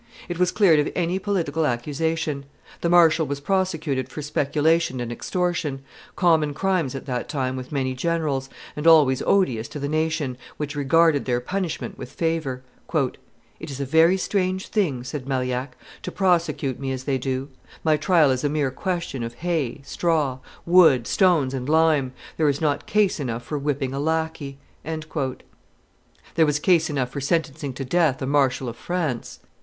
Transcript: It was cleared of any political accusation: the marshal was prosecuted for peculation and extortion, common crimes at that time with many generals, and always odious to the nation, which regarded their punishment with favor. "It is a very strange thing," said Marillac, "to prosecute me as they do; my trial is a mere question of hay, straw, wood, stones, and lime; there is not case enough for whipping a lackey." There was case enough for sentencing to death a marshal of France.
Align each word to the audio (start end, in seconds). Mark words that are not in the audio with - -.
It 0.27 0.39
was 0.39 0.51
cleared 0.51 0.79
of 0.79 0.89
any 0.95 1.19
political 1.19 1.63
accusation: 1.63 2.45
the 2.81 2.89
marshal 2.89 3.27
was 3.27 3.39
prosecuted 3.39 4.09
for 4.09 4.19
peculation 4.23 4.99
and 4.99 5.11
extortion, 5.11 5.83
common 6.15 6.55
crimes 6.55 6.95
at 6.95 7.05
that 7.05 7.29
time 7.29 7.55
with 7.55 7.71
many 7.71 7.93
generals, 7.93 8.49
and 8.75 8.87
always 8.87 9.21
odious 9.27 9.67
to 9.67 9.79
the 9.79 9.87
nation, 9.87 10.39
which 10.57 10.75
regarded 10.75 11.25
their 11.25 11.39
punishment 11.39 11.99
with 11.99 12.11
favor. 12.11 12.63
"It 12.91 13.69
is 13.69 13.79
a 13.79 13.85
very 13.85 14.17
strange 14.17 14.69
thing," 14.69 15.03
said 15.03 15.27
Marillac, 15.27 15.77
"to 16.01 16.11
prosecute 16.11 16.79
me 16.79 16.91
as 16.91 17.03
they 17.03 17.19
do; 17.19 17.49
my 17.83 17.95
trial 17.95 18.31
is 18.31 18.43
a 18.43 18.49
mere 18.49 18.71
question 18.71 19.21
of 19.21 19.35
hay, 19.35 19.81
straw, 19.83 20.39
wood, 20.65 21.05
stones, 21.05 21.53
and 21.53 21.69
lime; 21.69 22.13
there 22.37 22.49
is 22.49 22.59
not 22.59 22.87
case 22.87 23.19
enough 23.19 23.43
for 23.43 23.59
whipping 23.59 23.93
a 23.93 23.99
lackey." 23.99 24.57
There 24.83 26.47
was 26.47 26.57
case 26.57 26.89
enough 26.89 27.11
for 27.11 27.21
sentencing 27.21 27.73
to 27.73 27.85
death 27.85 28.19
a 28.19 28.25
marshal 28.25 28.67
of 28.67 28.75
France. 28.75 29.41